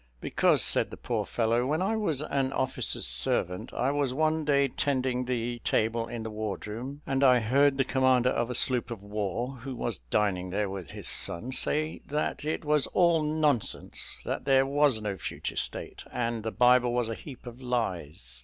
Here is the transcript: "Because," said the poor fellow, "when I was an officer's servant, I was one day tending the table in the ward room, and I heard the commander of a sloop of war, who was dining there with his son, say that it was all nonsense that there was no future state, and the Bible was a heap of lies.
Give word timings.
"Because," 0.19 0.63
said 0.63 0.89
the 0.89 0.97
poor 0.97 1.25
fellow, 1.25 1.67
"when 1.67 1.79
I 1.79 1.95
was 1.95 2.21
an 2.23 2.51
officer's 2.53 3.05
servant, 3.05 3.71
I 3.71 3.91
was 3.91 4.15
one 4.15 4.43
day 4.43 4.67
tending 4.67 5.25
the 5.25 5.59
table 5.63 6.07
in 6.07 6.23
the 6.23 6.31
ward 6.31 6.65
room, 6.65 7.03
and 7.05 7.23
I 7.23 7.39
heard 7.39 7.77
the 7.77 7.83
commander 7.83 8.31
of 8.31 8.49
a 8.49 8.55
sloop 8.55 8.89
of 8.89 9.03
war, 9.03 9.57
who 9.57 9.75
was 9.75 9.99
dining 9.99 10.49
there 10.49 10.71
with 10.71 10.89
his 10.89 11.07
son, 11.07 11.51
say 11.51 12.01
that 12.07 12.43
it 12.43 12.65
was 12.65 12.87
all 12.87 13.21
nonsense 13.21 14.17
that 14.25 14.45
there 14.45 14.65
was 14.65 14.99
no 14.99 15.17
future 15.17 15.55
state, 15.55 16.03
and 16.11 16.41
the 16.41 16.49
Bible 16.51 16.93
was 16.95 17.07
a 17.07 17.13
heap 17.13 17.45
of 17.45 17.61
lies. 17.61 18.39